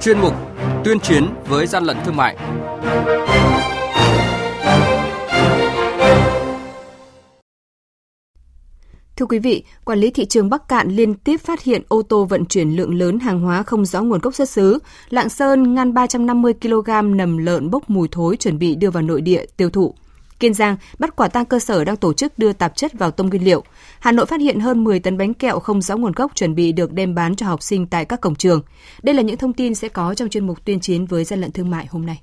chuyên 0.00 0.18
mục 0.18 0.34
Tuyên 0.84 1.00
chiến 1.00 1.26
với 1.48 1.66
gian 1.66 1.84
lận 1.84 1.96
thương 2.04 2.16
mại. 2.16 2.36
Thưa 9.16 9.26
quý 9.26 9.38
vị, 9.38 9.64
quản 9.84 9.98
lý 9.98 10.10
thị 10.10 10.24
trường 10.24 10.50
Bắc 10.50 10.68
Cạn 10.68 10.88
liên 10.88 11.14
tiếp 11.14 11.36
phát 11.36 11.62
hiện 11.62 11.82
ô 11.88 12.02
tô 12.02 12.24
vận 12.24 12.44
chuyển 12.44 12.70
lượng 12.70 12.94
lớn 12.94 13.18
hàng 13.18 13.40
hóa 13.40 13.62
không 13.62 13.84
rõ 13.84 14.02
nguồn 14.02 14.20
gốc 14.20 14.34
xuất 14.34 14.48
xứ. 14.48 14.78
Lạng 15.10 15.28
Sơn 15.28 15.74
ngăn 15.74 15.94
350 15.94 16.54
kg 16.62 17.16
nầm 17.16 17.38
lợn 17.38 17.70
bốc 17.70 17.90
mùi 17.90 18.08
thối 18.10 18.36
chuẩn 18.36 18.58
bị 18.58 18.74
đưa 18.74 18.90
vào 18.90 19.02
nội 19.02 19.20
địa 19.20 19.44
tiêu 19.56 19.70
thụ. 19.70 19.94
Kiên 20.40 20.54
Giang 20.54 20.76
bắt 20.98 21.16
quả 21.16 21.28
tang 21.28 21.44
cơ 21.44 21.58
sở 21.58 21.84
đang 21.84 21.96
tổ 21.96 22.12
chức 22.12 22.38
đưa 22.38 22.52
tạp 22.52 22.76
chất 22.76 22.92
vào 22.92 23.10
tôm 23.10 23.28
nguyên 23.28 23.44
liệu. 23.44 23.64
Hà 24.00 24.12
Nội 24.12 24.26
phát 24.26 24.40
hiện 24.40 24.60
hơn 24.60 24.84
10 24.84 25.00
tấn 25.00 25.18
bánh 25.18 25.34
kẹo 25.34 25.58
không 25.58 25.82
rõ 25.82 25.96
nguồn 25.96 26.12
gốc 26.12 26.32
chuẩn 26.34 26.54
bị 26.54 26.72
được 26.72 26.92
đem 26.92 27.14
bán 27.14 27.36
cho 27.36 27.46
học 27.46 27.62
sinh 27.62 27.86
tại 27.86 28.04
các 28.04 28.20
cổng 28.20 28.34
trường. 28.34 28.62
Đây 29.02 29.14
là 29.14 29.22
những 29.22 29.36
thông 29.36 29.52
tin 29.52 29.74
sẽ 29.74 29.88
có 29.88 30.14
trong 30.14 30.28
chuyên 30.28 30.46
mục 30.46 30.64
tuyên 30.64 30.80
chiến 30.80 31.06
với 31.06 31.24
gian 31.24 31.40
lận 31.40 31.52
thương 31.52 31.70
mại 31.70 31.86
hôm 31.90 32.06
nay. 32.06 32.20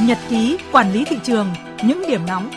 Nhật 0.00 0.18
ký 0.28 0.58
quản 0.72 0.92
lý 0.92 1.04
thị 1.04 1.16
trường, 1.22 1.48
những 1.84 2.02
điểm 2.08 2.26
nóng 2.26 2.50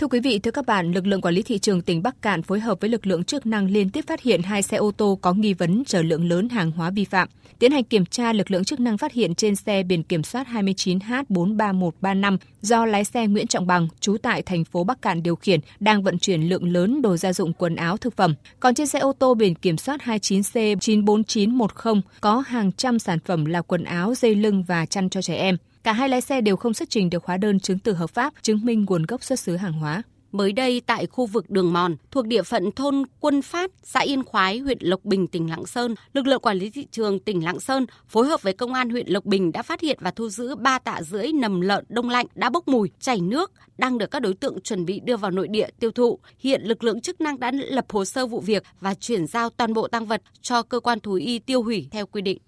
Thưa 0.00 0.06
quý 0.06 0.20
vị, 0.20 0.38
thưa 0.38 0.50
các 0.50 0.66
bạn, 0.66 0.92
lực 0.92 1.06
lượng 1.06 1.20
quản 1.20 1.34
lý 1.34 1.42
thị 1.42 1.58
trường 1.58 1.82
tỉnh 1.82 2.02
Bắc 2.02 2.22
Cạn 2.22 2.42
phối 2.42 2.60
hợp 2.60 2.80
với 2.80 2.90
lực 2.90 3.06
lượng 3.06 3.24
chức 3.24 3.46
năng 3.46 3.66
liên 3.66 3.90
tiếp 3.90 4.04
phát 4.06 4.22
hiện 4.22 4.42
hai 4.42 4.62
xe 4.62 4.76
ô 4.76 4.90
tô 4.90 5.18
có 5.22 5.32
nghi 5.32 5.54
vấn 5.54 5.84
chở 5.84 6.02
lượng 6.02 6.28
lớn 6.28 6.48
hàng 6.48 6.70
hóa 6.70 6.90
vi 6.90 7.04
phạm. 7.04 7.28
Tiến 7.58 7.72
hành 7.72 7.84
kiểm 7.84 8.06
tra, 8.06 8.32
lực 8.32 8.50
lượng 8.50 8.64
chức 8.64 8.80
năng 8.80 8.98
phát 8.98 9.12
hiện 9.12 9.34
trên 9.34 9.56
xe 9.56 9.82
biển 9.82 10.02
kiểm 10.02 10.22
soát 10.22 10.46
29H43135 10.52 12.36
do 12.62 12.86
lái 12.86 13.04
xe 13.04 13.26
Nguyễn 13.26 13.46
Trọng 13.46 13.66
Bằng, 13.66 13.88
trú 14.00 14.16
tại 14.22 14.42
thành 14.42 14.64
phố 14.64 14.84
Bắc 14.84 15.02
Cạn 15.02 15.22
điều 15.22 15.36
khiển, 15.36 15.60
đang 15.80 16.02
vận 16.02 16.18
chuyển 16.18 16.42
lượng 16.42 16.72
lớn 16.72 17.02
đồ 17.02 17.16
gia 17.16 17.32
dụng 17.32 17.52
quần 17.52 17.76
áo 17.76 17.96
thực 17.96 18.16
phẩm. 18.16 18.34
Còn 18.60 18.74
trên 18.74 18.86
xe 18.86 18.98
ô 18.98 19.12
tô 19.12 19.34
biển 19.34 19.54
kiểm 19.54 19.76
soát 19.76 20.00
29C94910 20.04 22.00
có 22.20 22.42
hàng 22.46 22.72
trăm 22.72 22.98
sản 22.98 23.18
phẩm 23.24 23.44
là 23.44 23.62
quần 23.62 23.84
áo, 23.84 24.14
dây 24.14 24.34
lưng 24.34 24.64
và 24.68 24.86
chăn 24.86 25.10
cho 25.10 25.22
trẻ 25.22 25.36
em. 25.36 25.56
Cả 25.90 25.94
hai 25.94 26.08
lái 26.08 26.20
xe 26.20 26.40
đều 26.40 26.56
không 26.56 26.74
xuất 26.74 26.90
trình 26.90 27.10
được 27.10 27.24
hóa 27.24 27.36
đơn 27.36 27.60
chứng 27.60 27.78
từ 27.78 27.92
hợp 27.92 28.10
pháp 28.10 28.34
chứng 28.42 28.64
minh 28.64 28.84
nguồn 28.88 29.02
gốc 29.06 29.24
xuất 29.24 29.40
xứ 29.40 29.56
hàng 29.56 29.72
hóa. 29.72 30.02
Mới 30.32 30.52
đây 30.52 30.82
tại 30.86 31.06
khu 31.06 31.26
vực 31.26 31.50
Đường 31.50 31.72
Mòn 31.72 31.96
thuộc 32.10 32.26
địa 32.26 32.42
phận 32.42 32.72
thôn 32.72 33.04
Quân 33.20 33.42
Phát, 33.42 33.70
xã 33.82 34.00
Yên 34.00 34.24
Khoái, 34.24 34.58
huyện 34.58 34.78
Lộc 34.80 35.04
Bình, 35.04 35.26
tỉnh 35.26 35.50
Lạng 35.50 35.66
Sơn, 35.66 35.94
lực 36.12 36.26
lượng 36.26 36.40
quản 36.40 36.56
lý 36.56 36.70
thị 36.70 36.86
trường 36.90 37.18
tỉnh 37.18 37.44
Lạng 37.44 37.60
Sơn 37.60 37.86
phối 38.08 38.26
hợp 38.26 38.42
với 38.42 38.52
công 38.52 38.74
an 38.74 38.90
huyện 38.90 39.08
Lộc 39.08 39.24
Bình 39.24 39.52
đã 39.52 39.62
phát 39.62 39.80
hiện 39.80 39.98
và 40.00 40.10
thu 40.10 40.28
giữ 40.28 40.54
3 40.54 40.78
tạ 40.78 41.02
rưỡi 41.02 41.32
nầm 41.32 41.60
lợn 41.60 41.84
đông 41.88 42.08
lạnh 42.08 42.26
đã 42.34 42.50
bốc 42.50 42.68
mùi, 42.68 42.90
chảy 43.00 43.20
nước, 43.20 43.52
đang 43.78 43.98
được 43.98 44.10
các 44.10 44.22
đối 44.22 44.34
tượng 44.34 44.60
chuẩn 44.60 44.84
bị 44.84 45.00
đưa 45.00 45.16
vào 45.16 45.30
nội 45.30 45.48
địa 45.48 45.68
tiêu 45.80 45.90
thụ. 45.90 46.18
Hiện 46.38 46.62
lực 46.62 46.84
lượng 46.84 47.00
chức 47.00 47.20
năng 47.20 47.40
đã 47.40 47.52
lập 47.52 47.86
hồ 47.88 48.04
sơ 48.04 48.26
vụ 48.26 48.40
việc 48.40 48.62
và 48.80 48.94
chuyển 48.94 49.26
giao 49.26 49.50
toàn 49.50 49.74
bộ 49.74 49.88
tăng 49.88 50.06
vật 50.06 50.22
cho 50.42 50.62
cơ 50.62 50.80
quan 50.80 51.00
thú 51.00 51.12
y 51.12 51.38
tiêu 51.38 51.62
hủy 51.62 51.88
theo 51.90 52.06
quy 52.06 52.22
định. 52.22 52.38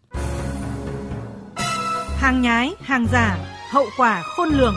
Hàng 2.22 2.42
nhái, 2.42 2.74
hàng 2.80 3.06
giả, 3.12 3.38
hậu 3.70 3.86
quả 3.96 4.22
khôn 4.22 4.48
lường. 4.48 4.74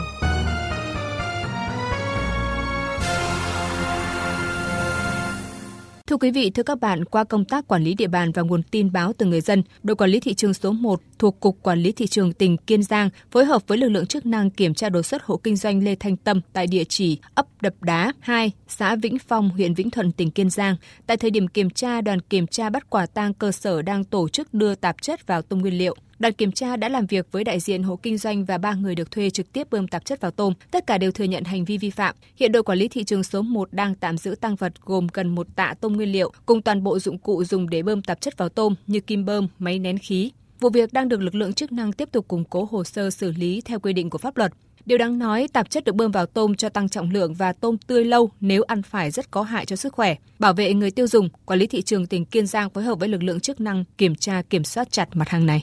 Thưa 6.06 6.16
quý 6.16 6.30
vị, 6.30 6.50
thưa 6.50 6.62
các 6.62 6.80
bạn, 6.80 7.04
qua 7.04 7.24
công 7.24 7.44
tác 7.44 7.68
quản 7.68 7.84
lý 7.84 7.94
địa 7.94 8.06
bàn 8.06 8.32
và 8.32 8.42
nguồn 8.42 8.62
tin 8.62 8.92
báo 8.92 9.12
từ 9.18 9.26
người 9.26 9.40
dân, 9.40 9.62
đội 9.82 9.96
quản 9.96 10.10
lý 10.10 10.20
thị 10.20 10.34
trường 10.34 10.54
số 10.54 10.72
1 10.72 11.00
thuộc 11.18 11.40
Cục 11.40 11.62
Quản 11.62 11.78
lý 11.78 11.92
Thị 11.92 12.06
trường 12.06 12.32
tỉnh 12.32 12.56
Kiên 12.56 12.82
Giang 12.82 13.10
phối 13.30 13.44
hợp 13.44 13.62
với 13.66 13.78
lực 13.78 13.88
lượng 13.88 14.06
chức 14.06 14.26
năng 14.26 14.50
kiểm 14.50 14.74
tra 14.74 14.88
đột 14.88 15.02
xuất 15.02 15.22
hộ 15.22 15.36
kinh 15.36 15.56
doanh 15.56 15.84
Lê 15.84 15.94
Thanh 15.94 16.16
Tâm 16.16 16.40
tại 16.52 16.66
địa 16.66 16.84
chỉ 16.84 17.18
ấp 17.34 17.46
Đập 17.60 17.74
Đá 17.80 18.12
2, 18.20 18.52
xã 18.68 18.96
Vĩnh 18.96 19.18
Phong, 19.28 19.50
huyện 19.50 19.74
Vĩnh 19.74 19.90
Thuận, 19.90 20.12
tỉnh 20.12 20.30
Kiên 20.30 20.50
Giang. 20.50 20.76
Tại 21.06 21.16
thời 21.16 21.30
điểm 21.30 21.48
kiểm 21.48 21.70
tra, 21.70 22.00
đoàn 22.00 22.20
kiểm 22.20 22.46
tra 22.46 22.70
bắt 22.70 22.90
quả 22.90 23.06
tang 23.06 23.34
cơ 23.34 23.52
sở 23.52 23.82
đang 23.82 24.04
tổ 24.04 24.28
chức 24.28 24.54
đưa 24.54 24.74
tạp 24.74 25.02
chất 25.02 25.26
vào 25.26 25.42
tôm 25.42 25.60
nguyên 25.60 25.78
liệu. 25.78 25.96
Đoàn 26.18 26.32
kiểm 26.34 26.52
tra 26.52 26.76
đã 26.76 26.88
làm 26.88 27.06
việc 27.06 27.32
với 27.32 27.44
đại 27.44 27.60
diện 27.60 27.82
hộ 27.82 27.96
kinh 27.96 28.18
doanh 28.18 28.44
và 28.44 28.58
ba 28.58 28.74
người 28.74 28.94
được 28.94 29.10
thuê 29.10 29.30
trực 29.30 29.52
tiếp 29.52 29.70
bơm 29.70 29.88
tạp 29.88 30.04
chất 30.04 30.20
vào 30.20 30.30
tôm. 30.30 30.52
Tất 30.70 30.86
cả 30.86 30.98
đều 30.98 31.12
thừa 31.12 31.24
nhận 31.24 31.44
hành 31.44 31.64
vi 31.64 31.78
vi 31.78 31.90
phạm. 31.90 32.14
Hiện 32.36 32.52
đội 32.52 32.62
quản 32.62 32.78
lý 32.78 32.88
thị 32.88 33.04
trường 33.04 33.22
số 33.22 33.42
1 33.42 33.72
đang 33.72 33.94
tạm 33.94 34.18
giữ 34.18 34.34
tăng 34.34 34.56
vật 34.56 34.72
gồm 34.84 35.06
gần 35.12 35.34
một 35.34 35.46
tạ 35.56 35.74
tôm 35.80 35.92
nguyên 35.92 36.12
liệu 36.12 36.32
cùng 36.46 36.62
toàn 36.62 36.82
bộ 36.82 36.98
dụng 36.98 37.18
cụ 37.18 37.44
dùng 37.44 37.70
để 37.70 37.82
bơm 37.82 38.02
tạp 38.02 38.20
chất 38.20 38.38
vào 38.38 38.48
tôm 38.48 38.74
như 38.86 39.00
kim 39.00 39.24
bơm, 39.24 39.48
máy 39.58 39.78
nén 39.78 39.98
khí. 39.98 40.30
Vụ 40.60 40.70
việc 40.70 40.92
đang 40.92 41.08
được 41.08 41.20
lực 41.20 41.34
lượng 41.34 41.52
chức 41.52 41.72
năng 41.72 41.92
tiếp 41.92 42.08
tục 42.12 42.28
củng 42.28 42.44
cố 42.44 42.68
hồ 42.70 42.84
sơ 42.84 43.10
xử 43.10 43.32
lý 43.32 43.62
theo 43.64 43.80
quy 43.80 43.92
định 43.92 44.10
của 44.10 44.18
pháp 44.18 44.36
luật. 44.36 44.52
Điều 44.86 44.98
đáng 44.98 45.18
nói, 45.18 45.48
tạp 45.52 45.70
chất 45.70 45.84
được 45.84 45.94
bơm 45.94 46.10
vào 46.10 46.26
tôm 46.26 46.54
cho 46.54 46.68
tăng 46.68 46.88
trọng 46.88 47.10
lượng 47.10 47.34
và 47.34 47.52
tôm 47.52 47.78
tươi 47.78 48.04
lâu 48.04 48.30
nếu 48.40 48.62
ăn 48.62 48.82
phải 48.82 49.10
rất 49.10 49.30
có 49.30 49.42
hại 49.42 49.66
cho 49.66 49.76
sức 49.76 49.92
khỏe. 49.92 50.16
Bảo 50.38 50.52
vệ 50.52 50.74
người 50.74 50.90
tiêu 50.90 51.06
dùng, 51.06 51.28
quản 51.44 51.58
lý 51.58 51.66
thị 51.66 51.82
trường 51.82 52.06
tỉnh 52.06 52.24
Kiên 52.24 52.46
Giang 52.46 52.70
phối 52.70 52.84
hợp 52.84 52.98
với 52.98 53.08
lực 53.08 53.22
lượng 53.22 53.40
chức 53.40 53.60
năng 53.60 53.84
kiểm 53.98 54.14
tra 54.14 54.42
kiểm 54.50 54.64
soát 54.64 54.92
chặt 54.92 55.08
mặt 55.12 55.28
hàng 55.28 55.46
này. 55.46 55.62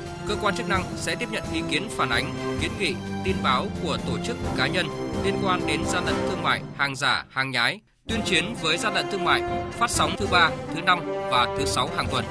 Cơ 0.27 0.35
quan 0.41 0.55
chức 0.55 0.69
năng 0.69 0.83
sẽ 0.95 1.15
tiếp 1.15 1.27
nhận 1.31 1.43
ý 1.53 1.61
kiến 1.71 1.87
phản 1.89 2.09
ánh, 2.09 2.33
kiến 2.61 2.71
nghị, 2.79 2.93
tin 3.23 3.35
báo 3.43 3.67
của 3.83 3.97
tổ 4.07 4.17
chức 4.27 4.37
cá 4.57 4.67
nhân 4.67 4.85
liên 5.23 5.35
quan 5.43 5.67
đến 5.67 5.81
gian 5.85 6.05
lận 6.05 6.15
thương 6.29 6.43
mại, 6.43 6.61
hàng 6.77 6.95
giả, 6.95 7.25
hàng 7.29 7.51
nhái, 7.51 7.79
tuyên 8.07 8.21
chiến 8.25 8.55
với 8.61 8.77
gian 8.77 8.93
lận 8.93 9.05
thương 9.11 9.23
mại, 9.23 9.41
phát 9.71 9.89
sóng 9.89 10.11
thứ 10.17 10.27
ba, 10.31 10.51
thứ 10.75 10.81
năm 10.81 10.99
và 11.05 11.55
thứ 11.57 11.65
sáu 11.65 11.89
hàng 11.95 12.07
tuần. 12.11 12.25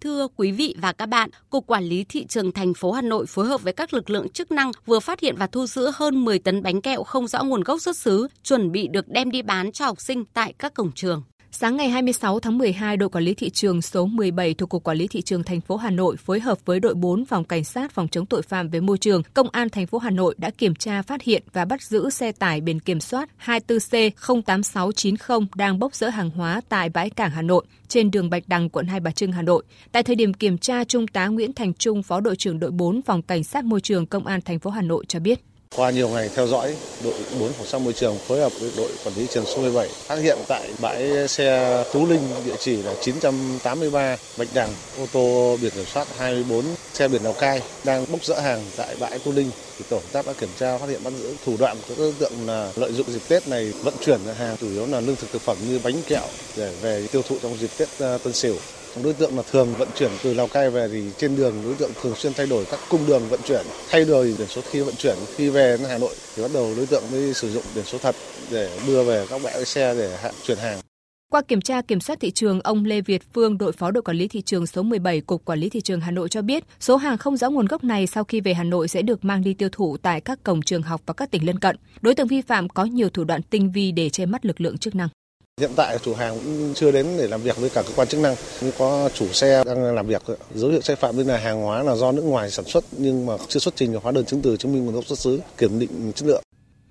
Thưa 0.00 0.28
quý 0.36 0.52
vị 0.52 0.74
và 0.78 0.92
các 0.92 1.06
bạn, 1.06 1.30
Cục 1.50 1.66
Quản 1.66 1.84
lý 1.84 2.04
Thị 2.04 2.26
trường 2.26 2.52
thành 2.52 2.74
phố 2.74 2.92
Hà 2.92 3.02
Nội 3.02 3.26
phối 3.26 3.46
hợp 3.46 3.62
với 3.62 3.72
các 3.72 3.94
lực 3.94 4.10
lượng 4.10 4.28
chức 4.28 4.50
năng 4.50 4.72
vừa 4.86 5.00
phát 5.00 5.20
hiện 5.20 5.34
và 5.38 5.46
thu 5.46 5.66
giữ 5.66 5.90
hơn 5.94 6.24
10 6.24 6.38
tấn 6.38 6.62
bánh 6.62 6.80
kẹo 6.80 7.02
không 7.02 7.28
rõ 7.28 7.42
nguồn 7.42 7.62
gốc 7.62 7.80
xuất 7.80 7.96
xứ, 7.96 8.28
chuẩn 8.42 8.72
bị 8.72 8.88
được 8.88 9.08
đem 9.08 9.30
đi 9.30 9.42
bán 9.42 9.72
cho 9.72 9.84
học 9.84 10.00
sinh 10.00 10.24
tại 10.34 10.54
các 10.58 10.74
cổng 10.74 10.92
trường. 10.92 11.22
Sáng 11.56 11.76
ngày 11.76 11.88
26 11.88 12.40
tháng 12.40 12.58
12, 12.58 12.96
đội 12.96 13.08
quản 13.08 13.24
lý 13.24 13.34
thị 13.34 13.50
trường 13.50 13.82
số 13.82 14.06
17 14.06 14.54
thuộc 14.54 14.68
Cục 14.68 14.84
Quản 14.84 14.96
lý 14.96 15.08
thị 15.08 15.22
trường 15.22 15.42
thành 15.42 15.60
phố 15.60 15.76
Hà 15.76 15.90
Nội 15.90 16.16
phối 16.16 16.40
hợp 16.40 16.58
với 16.64 16.80
đội 16.80 16.94
4 16.94 17.24
phòng 17.24 17.44
cảnh 17.44 17.64
sát 17.64 17.92
phòng 17.92 18.08
chống 18.08 18.26
tội 18.26 18.42
phạm 18.42 18.68
về 18.68 18.80
môi 18.80 18.98
trường, 18.98 19.22
Công 19.34 19.48
an 19.52 19.68
thành 19.68 19.86
phố 19.86 19.98
Hà 19.98 20.10
Nội 20.10 20.34
đã 20.38 20.50
kiểm 20.50 20.74
tra 20.74 21.02
phát 21.02 21.22
hiện 21.22 21.42
và 21.52 21.64
bắt 21.64 21.82
giữ 21.82 22.10
xe 22.10 22.32
tải 22.32 22.60
biển 22.60 22.80
kiểm 22.80 23.00
soát 23.00 23.28
24C08690 23.44 25.46
đang 25.54 25.78
bốc 25.78 25.94
rỡ 25.94 26.08
hàng 26.08 26.30
hóa 26.30 26.60
tại 26.68 26.88
bãi 26.88 27.10
cảng 27.10 27.30
Hà 27.30 27.42
Nội 27.42 27.64
trên 27.88 28.10
đường 28.10 28.30
Bạch 28.30 28.42
Đằng, 28.46 28.68
quận 28.68 28.86
Hai 28.86 29.00
Bà 29.00 29.10
Trưng, 29.10 29.32
Hà 29.32 29.42
Nội. 29.42 29.64
Tại 29.92 30.02
thời 30.02 30.16
điểm 30.16 30.34
kiểm 30.34 30.58
tra, 30.58 30.84
Trung 30.84 31.06
tá 31.06 31.26
Nguyễn 31.26 31.52
Thành 31.52 31.74
Trung, 31.74 32.02
Phó 32.02 32.20
đội 32.20 32.36
trưởng 32.36 32.58
đội 32.58 32.70
4 32.70 33.02
phòng 33.02 33.22
cảnh 33.22 33.44
sát 33.44 33.64
môi 33.64 33.80
trường 33.80 34.06
Công 34.06 34.26
an 34.26 34.40
thành 34.40 34.58
phố 34.58 34.70
Hà 34.70 34.82
Nội 34.82 35.04
cho 35.08 35.20
biết. 35.20 35.40
Qua 35.76 35.90
nhiều 35.90 36.08
ngày 36.08 36.30
theo 36.34 36.46
dõi, 36.46 36.74
đội 37.04 37.14
4 37.40 37.52
phòng 37.52 37.66
sát 37.66 37.78
môi 37.78 37.92
trường 37.92 38.18
phối 38.18 38.40
hợp 38.40 38.52
với 38.60 38.70
đội 38.76 38.90
quản 39.04 39.14
lý 39.16 39.26
trường 39.30 39.44
số 39.46 39.62
17 39.62 39.88
phát 39.88 40.18
hiện 40.18 40.38
tại 40.48 40.70
bãi 40.80 41.28
xe 41.28 41.84
Tú 41.92 42.06
Linh 42.06 42.20
địa 42.44 42.56
chỉ 42.60 42.76
là 42.76 42.94
983 43.02 44.16
Bạch 44.36 44.48
Đằng, 44.54 44.68
ô 44.98 45.06
tô 45.12 45.56
biển 45.62 45.70
kiểm 45.70 45.84
soát 45.84 46.06
24 46.18 46.64
xe 46.94 47.08
biển 47.08 47.22
Lào 47.22 47.32
Cai 47.32 47.62
đang 47.84 48.04
bốc 48.12 48.24
dỡ 48.24 48.40
hàng 48.40 48.60
tại 48.76 48.96
bãi 49.00 49.18
Tú 49.18 49.32
Linh. 49.32 49.50
Thì 49.78 49.84
tổ 49.88 49.96
công 49.96 50.10
tác 50.12 50.26
đã 50.26 50.32
kiểm 50.32 50.48
tra 50.58 50.78
phát 50.78 50.88
hiện 50.88 51.04
bắt 51.04 51.12
giữ 51.22 51.34
thủ 51.46 51.56
đoạn 51.58 51.76
của 51.76 51.84
các 51.88 51.98
đối 51.98 52.12
tượng 52.12 52.32
là 52.46 52.72
lợi 52.76 52.92
dụng 52.92 53.12
dịp 53.12 53.22
Tết 53.28 53.48
này 53.48 53.72
vận 53.82 53.94
chuyển 54.04 54.20
hàng 54.38 54.56
chủ 54.60 54.70
yếu 54.70 54.86
là 54.86 55.00
lương 55.00 55.16
thực 55.16 55.32
thực 55.32 55.42
phẩm 55.42 55.56
như 55.68 55.80
bánh 55.84 56.02
kẹo 56.08 56.26
để 56.56 56.72
về 56.82 57.06
tiêu 57.12 57.22
thụ 57.22 57.36
trong 57.42 57.58
dịp 57.60 57.70
Tết 57.78 57.88
ờ, 57.98 58.18
Tân 58.18 58.32
Sửu 58.32 58.56
đối 59.02 59.12
tượng 59.12 59.36
là 59.36 59.42
thường 59.50 59.74
vận 59.78 59.88
chuyển 59.96 60.10
từ 60.22 60.34
Lào 60.34 60.48
Cai 60.48 60.70
về 60.70 60.88
thì 60.88 61.02
trên 61.18 61.36
đường 61.36 61.54
đối 61.64 61.74
tượng 61.74 61.90
thường 62.02 62.14
xuyên 62.14 62.34
thay 62.34 62.46
đổi 62.46 62.64
các 62.70 62.80
cung 62.88 63.06
đường 63.06 63.28
vận 63.28 63.40
chuyển, 63.44 63.66
thay 63.90 64.04
đổi 64.04 64.34
biển 64.38 64.48
số 64.48 64.62
khi 64.70 64.80
vận 64.80 64.94
chuyển. 64.94 65.16
Khi 65.36 65.48
về 65.48 65.76
đến 65.76 65.88
Hà 65.88 65.98
Nội 65.98 66.14
thì 66.36 66.42
bắt 66.42 66.50
đầu 66.54 66.72
đối 66.76 66.86
tượng 66.86 67.02
mới 67.12 67.34
sử 67.34 67.50
dụng 67.50 67.62
biển 67.74 67.84
số 67.84 67.98
thật 67.98 68.14
để 68.50 68.78
đưa 68.86 69.04
về 69.04 69.26
các 69.30 69.40
bãi 69.44 69.64
xe 69.64 69.94
để 69.94 70.18
chuyển 70.46 70.58
hàng. 70.58 70.78
Qua 71.32 71.42
kiểm 71.42 71.60
tra 71.60 71.82
kiểm 71.82 72.00
soát 72.00 72.20
thị 72.20 72.30
trường, 72.30 72.60
ông 72.60 72.84
Lê 72.84 73.00
Việt 73.00 73.22
Phương, 73.32 73.58
đội 73.58 73.72
phó 73.72 73.90
đội 73.90 74.02
quản 74.02 74.16
lý 74.16 74.28
thị 74.28 74.42
trường 74.42 74.66
số 74.66 74.82
17, 74.82 75.20
Cục 75.20 75.44
Quản 75.44 75.58
lý 75.58 75.68
Thị 75.68 75.80
trường 75.80 76.00
Hà 76.00 76.10
Nội 76.10 76.28
cho 76.28 76.42
biết, 76.42 76.64
số 76.80 76.96
hàng 76.96 77.18
không 77.18 77.36
rõ 77.36 77.50
nguồn 77.50 77.66
gốc 77.66 77.84
này 77.84 78.06
sau 78.06 78.24
khi 78.24 78.40
về 78.40 78.54
Hà 78.54 78.64
Nội 78.64 78.88
sẽ 78.88 79.02
được 79.02 79.24
mang 79.24 79.44
đi 79.44 79.54
tiêu 79.54 79.68
thụ 79.72 79.96
tại 79.96 80.20
các 80.20 80.42
cổng 80.42 80.62
trường 80.62 80.82
học 80.82 81.00
và 81.06 81.14
các 81.14 81.30
tỉnh 81.30 81.46
lân 81.46 81.58
cận. 81.58 81.76
Đối 82.00 82.14
tượng 82.14 82.26
vi 82.26 82.40
phạm 82.40 82.68
có 82.68 82.84
nhiều 82.84 83.10
thủ 83.10 83.24
đoạn 83.24 83.42
tinh 83.42 83.72
vi 83.72 83.92
để 83.92 84.10
che 84.10 84.26
mắt 84.26 84.46
lực 84.46 84.60
lượng 84.60 84.78
chức 84.78 84.94
năng. 84.94 85.08
Hiện 85.60 85.70
tại 85.76 85.98
chủ 86.02 86.14
hàng 86.14 86.34
cũng 86.34 86.72
chưa 86.74 86.92
đến 86.92 87.06
để 87.18 87.28
làm 87.28 87.42
việc 87.42 87.56
với 87.56 87.70
cả 87.70 87.82
cơ 87.82 87.92
quan 87.96 88.08
chức 88.08 88.20
năng. 88.20 88.34
Nhưng 88.60 88.72
có 88.78 89.08
chủ 89.14 89.28
xe 89.28 89.64
đang 89.64 89.94
làm 89.94 90.06
việc 90.06 90.22
dấu 90.54 90.70
hiệu 90.70 90.80
sai 90.80 90.96
phạm 90.96 91.16
bên 91.16 91.26
là 91.26 91.36
hàng 91.36 91.62
hóa 91.62 91.82
là 91.82 91.96
do 91.96 92.12
nước 92.12 92.22
ngoài 92.22 92.50
sản 92.50 92.64
xuất 92.64 92.84
nhưng 92.98 93.26
mà 93.26 93.32
chưa 93.48 93.60
xuất 93.60 93.76
trình 93.76 93.92
được 93.92 94.02
hóa 94.02 94.12
đơn 94.12 94.24
chứng 94.24 94.42
từ 94.42 94.56
chứng 94.56 94.72
minh 94.72 94.84
nguồn 94.84 94.94
gốc 94.94 95.06
xuất 95.06 95.18
xứ, 95.18 95.40
kiểm 95.58 95.78
định 95.78 96.12
chất 96.14 96.26
lượng. 96.26 96.42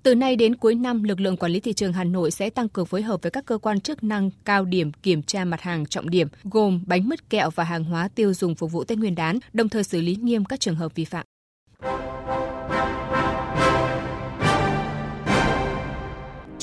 Từ 0.02 0.14
nay 0.14 0.36
đến 0.36 0.56
cuối 0.56 0.74
năm, 0.74 1.02
lực 1.02 1.20
lượng 1.20 1.36
quản 1.36 1.52
lý 1.52 1.60
thị 1.60 1.72
trường 1.72 1.92
Hà 1.92 2.04
Nội 2.04 2.30
sẽ 2.30 2.50
tăng 2.50 2.68
cường 2.68 2.86
phối 2.86 3.02
hợp 3.02 3.22
với 3.22 3.30
các 3.30 3.46
cơ 3.46 3.58
quan 3.58 3.80
chức 3.80 4.04
năng 4.04 4.30
cao 4.44 4.64
điểm 4.64 4.92
kiểm 5.02 5.22
tra 5.22 5.44
mặt 5.44 5.60
hàng 5.60 5.86
trọng 5.86 6.10
điểm 6.10 6.28
gồm 6.44 6.84
bánh 6.86 7.08
mứt 7.08 7.30
kẹo 7.30 7.50
và 7.50 7.64
hàng 7.64 7.84
hóa 7.84 8.08
tiêu 8.14 8.34
dùng 8.34 8.54
phục 8.54 8.72
vụ 8.72 8.84
Tết 8.84 8.98
Nguyên 8.98 9.14
đán, 9.14 9.38
đồng 9.52 9.68
thời 9.68 9.84
xử 9.84 10.00
lý 10.00 10.16
nghiêm 10.16 10.44
các 10.44 10.60
trường 10.60 10.74
hợp 10.74 10.94
vi 10.94 11.04
phạm. 11.04 11.26